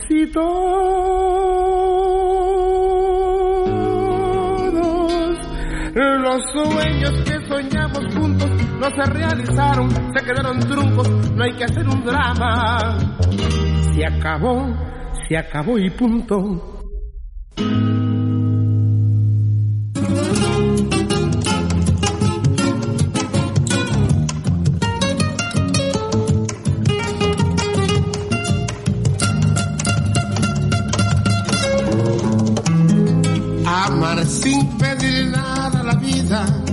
Si 0.08 0.26
todos 0.32 0.80
los 5.96 6.42
sueños 6.54 7.12
que 7.26 7.48
soñamos 7.48 8.14
juntos 8.14 8.50
no 8.80 8.90
se 8.90 9.04
realizaron, 9.12 9.90
se 9.92 10.26
quedaron 10.26 10.60
truncos, 10.60 11.10
no 11.36 11.44
hay 11.44 11.54
que 11.54 11.64
hacer 11.66 11.88
un 11.88 12.04
drama. 12.04 12.98
Se 13.94 14.06
acabó, 14.06 14.68
se 15.30 15.38
acabó 15.38 15.78
y 15.78 15.92
punto. 15.92 16.82
Amar 33.68 34.26
sin 34.26 34.68
pedir 34.80 35.28
nada 35.28 35.80
a 35.80 35.84
la 35.84 35.94
vida, 35.94 36.64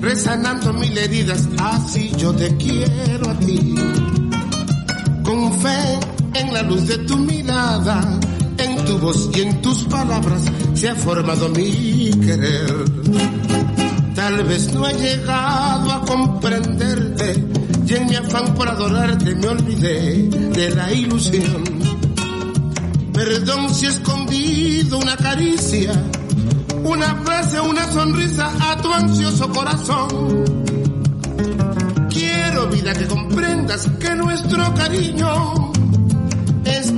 resanando 0.00 0.72
mil 0.72 0.98
heridas, 0.98 1.48
así 1.62 2.10
yo 2.16 2.34
te 2.34 2.56
quiero 2.56 3.30
a 3.30 3.38
ti. 3.38 3.76
Con 5.22 5.52
fe 5.60 6.13
en 6.34 6.52
la 6.52 6.62
luz 6.62 6.86
de 6.86 6.98
tu 6.98 7.16
mirada, 7.16 8.00
en 8.58 8.84
tu 8.84 8.98
voz 8.98 9.30
y 9.34 9.40
en 9.42 9.62
tus 9.62 9.84
palabras, 9.84 10.42
se 10.74 10.88
ha 10.88 10.94
formado 10.94 11.48
mi 11.50 12.10
querer. 12.10 12.84
Tal 14.14 14.44
vez 14.44 14.72
no 14.72 14.86
he 14.88 14.94
llegado 14.94 15.92
a 15.92 16.04
comprenderte, 16.04 17.44
y 17.86 17.94
en 17.94 18.06
mi 18.06 18.16
afán 18.16 18.54
por 18.54 18.68
adorarte 18.68 19.34
me 19.34 19.48
olvidé 19.48 20.28
de 20.28 20.70
la 20.70 20.92
ilusión. 20.92 21.64
Perdón 23.12 23.72
si 23.72 23.86
he 23.86 23.88
escondido 23.90 24.98
una 24.98 25.16
caricia, 25.16 25.92
una 26.82 27.14
frase, 27.24 27.60
una 27.60 27.90
sonrisa 27.92 28.52
a 28.60 28.76
tu 28.76 28.92
ansioso 28.92 29.48
corazón. 29.50 30.44
Quiero, 32.08 32.66
vida, 32.68 32.92
que 32.92 33.06
comprendas 33.06 33.88
que 34.00 34.14
nuestro 34.14 34.74
cariño 34.74 35.72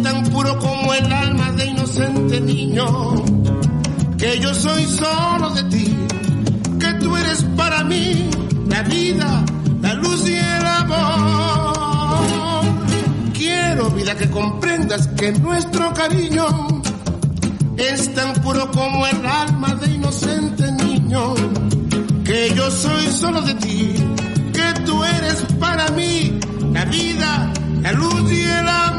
tan 0.07 0.23
puro 0.31 0.57
como 0.61 0.95
el 0.95 1.13
alma 1.13 1.51
de 1.53 1.67
inocente 1.67 2.41
niño. 2.41 2.87
Que 4.17 4.39
yo 4.39 4.55
soy 4.55 4.85
solo 4.85 5.51
de 5.51 5.65
ti, 5.65 5.97
que 6.79 6.93
tú 7.01 7.17
eres 7.17 7.45
para 7.57 7.83
mí 7.83 8.31
la 8.69 8.83
vida, 8.83 9.45
la 9.83 9.95
luz 9.95 10.29
y 10.29 10.35
el 10.35 10.67
amor. 10.83 11.77
Quiero, 13.33 13.91
vida, 13.91 14.15
que 14.15 14.31
comprendas 14.31 15.09
que 15.09 15.33
nuestro 15.33 15.93
cariño 15.93 16.47
es 17.77 18.15
tan 18.15 18.33
puro 18.35 18.71
como 18.71 19.09
el 19.09 19.27
alma 19.27 19.75
de 19.75 19.93
inocente 19.93 20.71
niño. 20.71 21.35
Que 22.25 22.55
yo 22.55 22.71
soy 22.71 23.07
solo 23.09 23.43
de 23.43 23.55
ti, 23.55 23.95
que 24.53 24.81
tú 24.85 25.03
eres 25.03 25.45
para 25.59 25.89
mí 25.91 26.39
la 26.73 26.85
vida, 26.85 27.53
la 27.83 27.93
luz 27.93 28.31
y 28.31 28.43
el 28.43 28.69
amor. 28.69 28.96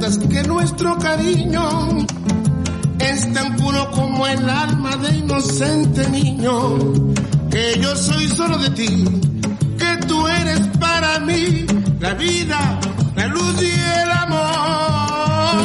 Que 0.00 0.42
nuestro 0.44 0.98
cariño 0.98 1.98
es 2.98 3.32
tan 3.34 3.54
puro 3.56 3.90
como 3.90 4.26
el 4.26 4.48
alma 4.48 4.96
de 4.96 5.18
inocente 5.18 6.08
niño, 6.08 6.78
que 7.50 7.78
yo 7.78 7.94
soy 7.94 8.26
solo 8.28 8.56
de 8.56 8.70
ti, 8.70 9.04
que 9.76 10.06
tú 10.06 10.26
eres 10.26 10.60
para 10.78 11.20
mí 11.20 11.66
la 12.00 12.14
vida, 12.14 12.80
la 13.14 13.26
luz 13.26 13.62
y 13.62 13.70
el 13.70 14.10
amor. 14.10 15.58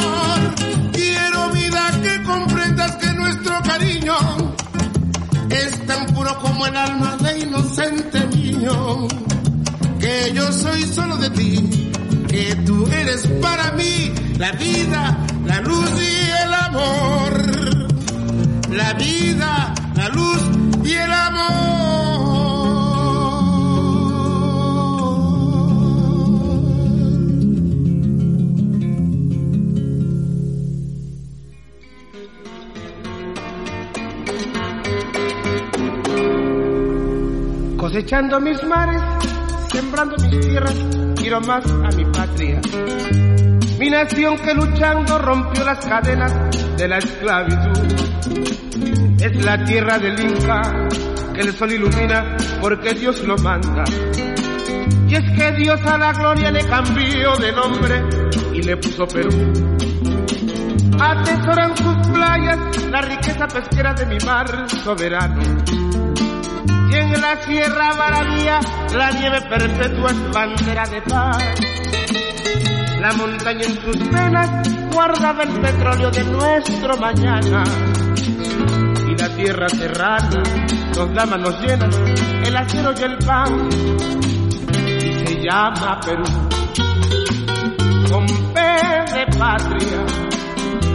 Quiero 0.92 1.50
vida 1.52 1.90
que 2.02 2.22
comprendas 2.22 2.94
que 2.96 3.12
nuestro 3.14 3.54
cariño 3.62 4.16
es 5.48 5.86
tan 5.86 6.06
puro 6.08 6.38
como 6.40 6.66
el 6.66 6.76
alma 6.76 7.16
de 7.22 7.38
inocente 7.38 8.26
niño, 8.26 9.08
que 9.98 10.32
yo 10.34 10.52
soy 10.52 10.82
solo 10.84 11.16
de 11.16 11.30
ti, 11.30 11.85
que 12.36 12.54
tú 12.66 12.86
eres 12.92 13.26
para 13.40 13.72
mí 13.72 14.12
la 14.36 14.52
vida, 14.52 15.26
la 15.46 15.60
luz 15.62 15.90
y 15.98 16.30
el 16.44 16.52
amor. 16.52 17.32
La 18.72 18.92
vida, 18.92 19.74
la 19.94 20.08
luz 20.10 20.42
y 20.84 20.92
el 20.92 21.12
amor. 21.12 21.46
Cosechando 37.78 38.40
mis 38.40 38.62
mares, 38.64 39.00
sembrando 39.72 40.16
mis 40.18 40.40
tierras, 40.40 40.74
quiero 41.26 41.40
más 41.40 41.64
a 41.68 41.88
mi 41.96 42.04
patria. 42.04 42.60
Mi 43.80 43.90
nación 43.90 44.38
que 44.38 44.54
luchando 44.54 45.18
rompió 45.18 45.64
las 45.64 45.84
cadenas 45.84 46.32
de 46.76 46.86
la 46.86 46.98
esclavitud. 46.98 47.82
Es 49.20 49.44
la 49.44 49.64
tierra 49.64 49.98
del 49.98 50.20
Inca 50.20 50.62
que 51.34 51.40
el 51.40 51.52
sol 51.52 51.72
ilumina 51.72 52.36
porque 52.60 52.94
Dios 52.94 53.24
lo 53.24 53.36
manda. 53.38 53.82
Y 55.08 55.16
es 55.16 55.24
que 55.36 55.50
Dios 55.56 55.80
a 55.84 55.98
la 55.98 56.12
gloria 56.12 56.52
le 56.52 56.64
cambió 56.64 57.36
de 57.38 57.50
nombre 57.50 58.04
y 58.54 58.62
le 58.62 58.76
puso 58.76 59.08
Perú. 59.08 59.30
Atesoran 61.00 61.76
sus 61.76 62.06
playas 62.06 62.84
la 62.88 63.00
riqueza 63.00 63.48
pesquera 63.48 63.94
de 63.94 64.06
mi 64.06 64.18
mar 64.24 64.70
soberano. 64.84 65.42
En 67.14 67.20
la 67.20 67.42
sierra 67.42 67.94
Baravía 67.94 68.60
la 68.94 69.10
nieve 69.10 69.40
perpetua 69.42 70.10
es 70.10 70.32
bandera 70.32 70.86
de 70.86 71.02
paz. 71.02 71.44
La 73.00 73.12
montaña 73.12 73.62
en 73.62 73.80
sus 73.82 74.10
venas 74.10 74.50
guardaba 74.92 75.42
el 75.44 75.60
petróleo 75.60 76.10
de 76.10 76.24
nuestro 76.24 76.96
mañana. 76.96 77.64
Y 79.08 79.16
la 79.16 79.28
tierra 79.36 79.68
serrana 79.68 80.42
nos 80.96 81.14
da 81.14 81.26
manos 81.26 81.60
llenas 81.60 81.96
el 82.44 82.56
acero 82.56 82.92
y 82.98 83.02
el 83.02 83.18
pan. 83.18 83.68
Y 83.70 85.26
se 85.26 85.42
llama 85.42 86.00
Perú. 86.04 86.24
Con 88.10 88.26
P 88.26 88.60
de 88.60 89.38
patria. 89.38 90.06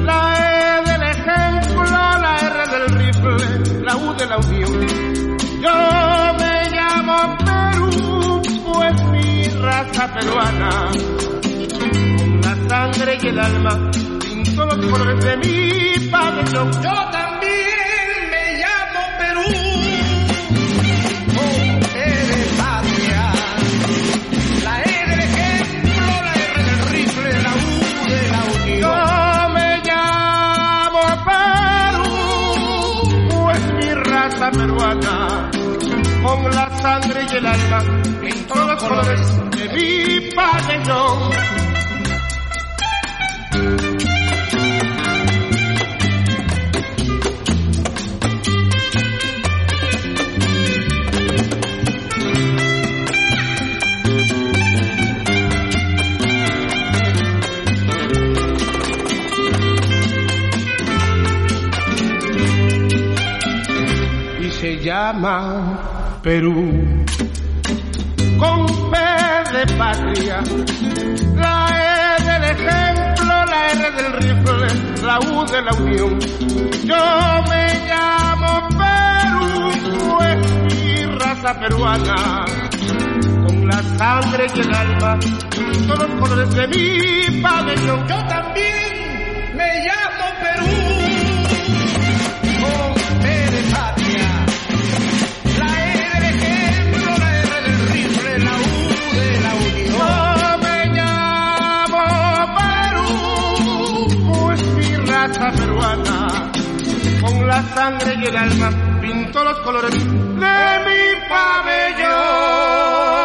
La 0.03 0.33
E 0.37 0.89
del 0.89 1.03
ejemplo, 1.03 1.83
la 1.83 2.37
R 2.37 2.67
del 2.71 2.89
rifle, 2.97 3.81
la 3.83 3.95
U 3.95 4.13
de 4.15 4.25
la 4.25 4.37
unión. 4.37 5.30
Yo 5.61 6.33
me 6.39 6.69
llamo 6.71 7.37
Perú, 7.45 8.41
pues 8.65 9.03
mi 9.11 9.43
raza 9.61 10.11
peruana 10.13 10.91
con 11.79 12.41
la 12.41 12.55
sangre 12.67 13.17
y 13.21 13.27
el 13.27 13.39
alma 13.39 13.91
pinto 14.19 14.65
los 14.65 14.77
colores 14.77 15.23
de 15.23 15.37
mi 15.37 16.09
pabellón. 16.09 16.71
Yo 16.81 17.09
también 17.11 17.70
peruana, 34.51 35.51
con 36.23 36.55
la 36.55 36.69
sangre 36.81 37.25
y 37.31 37.35
el 37.35 37.45
alma 37.45 38.01
pinto 38.21 38.55
los 38.55 38.83
colores 38.83 39.51
de 39.51 39.69
mi 39.69 40.31
pabellón. 40.31 41.70
Llama 65.11 66.19
Perú. 66.23 67.05
Con 68.39 68.65
P 68.91 68.97
de 69.53 69.77
patria, 69.77 70.41
la 71.35 71.67
E 71.69 72.23
del 72.23 72.43
ejemplo, 72.43 73.45
la 73.45 73.67
R 73.71 73.91
del 73.91 74.13
rifle, 74.13 74.67
la 75.03 75.19
U 75.19 75.45
de 75.45 75.61
la 75.61 75.73
unión. 75.73 76.19
Yo 76.83 76.95
me 77.49 77.63
llamo 77.87 78.51
Perú, 78.81 79.45
pues 80.09 80.37
mi 80.63 81.05
raza 81.17 81.59
peruana, 81.59 82.45
con 83.47 83.67
la 83.67 83.83
sangre 83.97 84.47
y 84.55 84.59
el 84.59 84.73
alma, 84.73 85.19
todos 85.87 85.99
los 85.99 86.19
colores 86.19 86.55
de 86.55 86.67
mi 86.67 87.41
pabellón. 87.41 88.07
Yo 88.07 88.17
también 88.27 88.80
la 107.51 107.61
sangre 107.75 108.15
y 108.15 108.23
el 108.27 108.37
alma, 108.37 108.69
pinto 109.01 109.43
los 109.43 109.59
colores 109.59 109.93
de 109.93 109.99
mi 109.99 111.03
pabellón. 111.27 113.20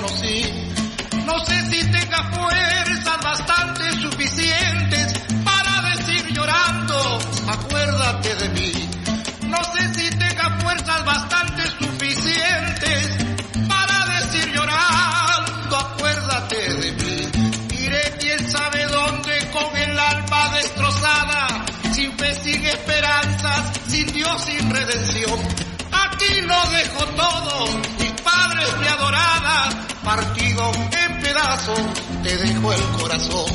No 0.00 0.08
sé 1.44 1.70
si 1.70 1.84
tenga 1.92 2.30
fuerzas 2.32 3.20
bastante 3.22 3.92
suficientes 4.00 5.12
para 5.44 5.82
decir 5.90 6.32
llorando, 6.32 7.18
acuérdate 7.46 8.34
de 8.36 8.48
mí. 8.48 8.72
No 9.48 9.58
sé 9.74 9.94
si 9.94 10.08
tenga 10.16 10.58
fuerzas 10.60 11.04
bastante 11.04 11.62
suficientes 11.78 13.08
para 13.68 14.06
decir 14.18 14.50
llorando, 14.54 15.76
acuérdate 15.76 16.56
de 16.56 16.92
mí. 16.92 17.76
Iré 17.84 18.14
quién 18.18 18.50
sabe 18.50 18.86
dónde 18.86 19.50
con 19.52 19.76
el 19.76 19.98
alma 19.98 20.48
destrozada, 20.54 21.66
sin 21.92 22.16
fe, 22.16 22.34
sin 22.42 22.64
esperanzas, 22.64 23.72
sin 23.88 24.10
Dios, 24.10 24.42
sin 24.42 24.70
redención. 24.70 25.38
Aquí 25.92 26.40
lo 26.40 26.70
dejo 26.70 27.04
todo, 27.08 27.66
partido 30.04 30.72
en 30.92 31.20
pedazos, 31.20 31.80
te 32.22 32.36
dejo 32.36 32.72
el 32.72 32.82
corazón. 33.00 33.46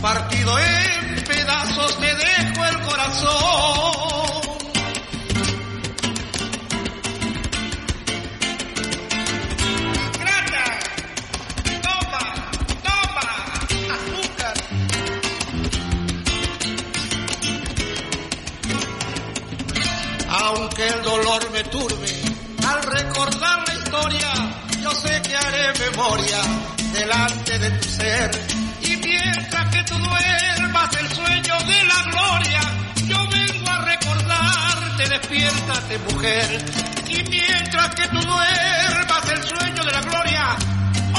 Partido 0.00 0.58
en 0.58 1.24
pedazos, 1.24 1.98
te 1.98 2.06
dejo 2.06 2.64
el 2.64 2.80
corazón. 2.80 3.92
Grata, 10.20 10.64
toma, 11.82 12.24
toma, 12.82 13.28
azúcar. 13.94 14.54
Aunque 20.28 20.88
el 20.88 21.02
dolor 21.02 21.50
me 21.52 21.64
turbe 21.64 22.22
al 22.66 22.82
recordar 22.82 23.68
la 23.68 23.74
historia 23.74 24.41
sé 25.02 25.22
que 25.22 25.36
haré 25.36 25.72
memoria 25.90 26.40
delante 26.92 27.58
de 27.58 27.70
tu 27.70 27.88
ser. 27.88 28.30
Y 28.82 28.96
mientras 28.96 29.68
que 29.74 29.82
tú 29.84 29.94
duermas 29.98 30.96
el 30.96 31.08
sueño 31.08 31.58
de 31.70 31.84
la 31.84 32.02
gloria, 32.10 32.60
yo 33.06 33.18
vengo 33.28 33.70
a 33.70 33.78
recordarte, 33.84 35.08
despiértate 35.08 35.98
mujer. 36.10 36.64
Y 37.08 37.22
mientras 37.30 37.94
que 37.94 38.08
tú 38.08 38.20
duermas 38.20 39.28
el 39.30 39.42
sueño 39.42 39.84
de 39.84 39.92
la 39.92 40.00
gloria, 40.00 40.56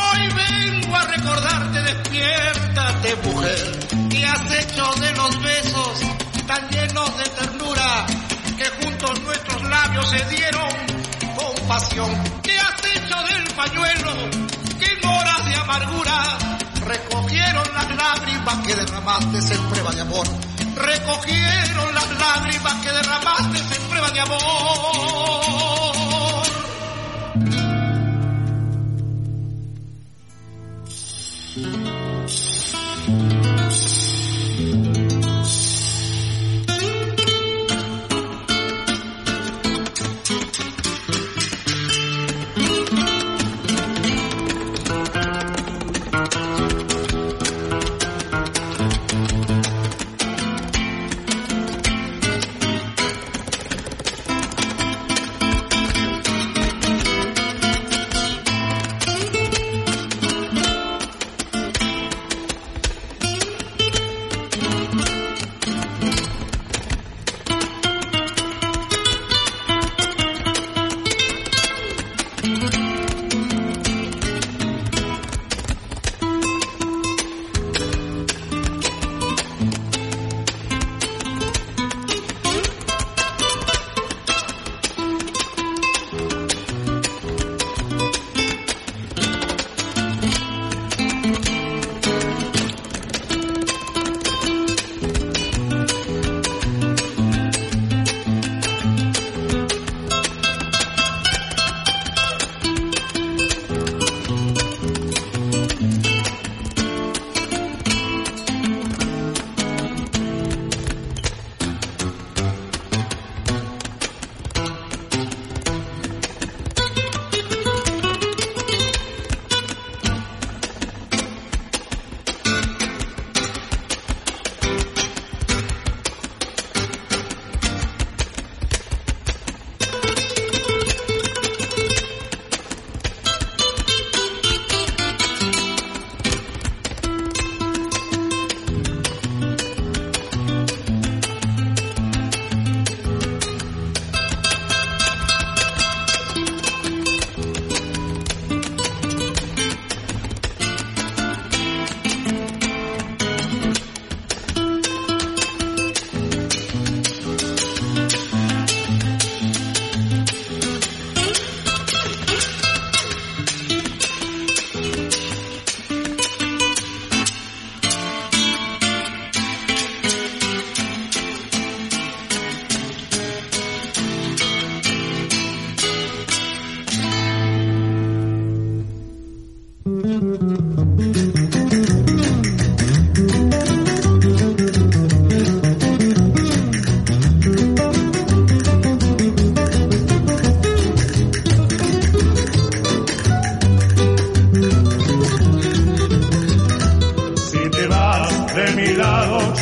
hoy 0.06 0.22
vengo 0.34 0.96
a 0.96 1.04
recordarte, 1.06 1.82
despiértate 1.82 3.16
mujer. 3.28 3.80
¿Qué 4.10 4.26
has 4.26 4.52
hecho 4.62 4.94
de 5.02 5.12
los 5.14 5.42
besos 5.42 6.00
tan 6.48 6.70
llenos 6.70 7.18
de 7.18 7.30
ternura 7.30 8.06
que 8.58 8.66
juntos 8.84 9.22
nuestros 9.22 9.64
labios 9.70 10.10
se 10.10 10.26
dieron 10.36 10.70
con 11.36 11.68
pasión? 11.68 12.12
¿Qué 12.44 12.58
has 12.60 12.86
hecho 12.96 13.24
pañuelo 13.56 14.12
que 14.80 14.86
en 14.86 15.06
horas 15.08 15.46
de 15.46 15.56
amargura 15.56 16.38
recogieron 16.86 17.64
las 17.74 17.96
lágrimas 17.96 18.68
que 18.68 18.76
derramaste 18.76 19.54
en 19.56 19.70
prueba 19.70 19.92
de 19.92 20.02
amor? 20.02 20.28
Recogieron 20.76 21.94
las 21.94 22.20
lágrimas 22.20 22.74
que 22.84 22.92
derramaste 22.92 23.76
en 23.76 23.82
prueba 23.90 24.10
de 24.12 24.20
amor. 24.20 25.54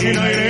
Lado 0.10 0.32
y 0.32 0.41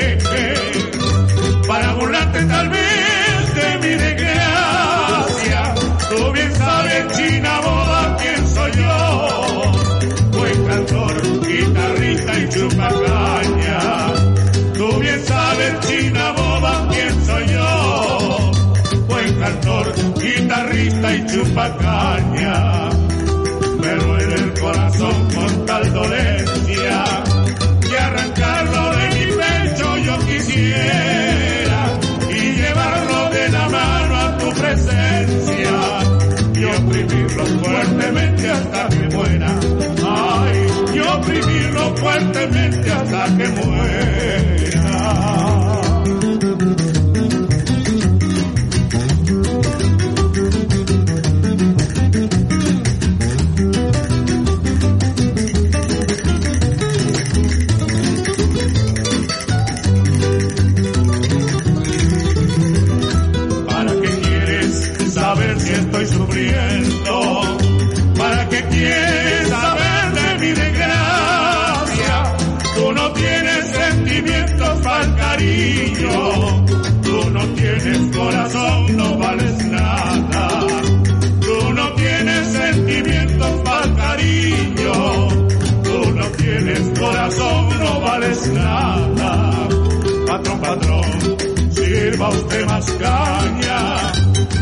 darle 92.32 92.66
más 92.66 92.86
caña. 92.92 94.14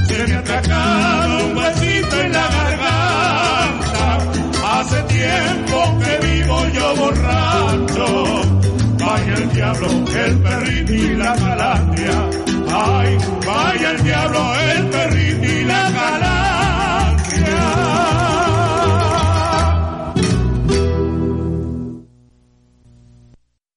Se 0.07 0.27
me 0.27 0.35
ha 0.35 1.43
un 1.43 1.57
huesito 1.57 2.21
en 2.21 2.31
la 2.31 2.47
garganta. 2.47 4.17
Hace 4.71 5.01
tiempo 5.03 5.99
que 5.99 6.27
vivo 6.27 6.67
yo 6.73 6.95
borracho. 6.95 8.41
Vaya 8.99 9.33
el 9.35 9.53
diablo, 9.53 9.87
el 9.87 10.37
perrito 10.39 10.93
y 10.93 11.15
la 11.15 11.35
calandria. 11.35 12.29
Ay, 12.71 13.17
vaya 13.45 13.91
el 13.91 14.03
diablo, 14.03 14.55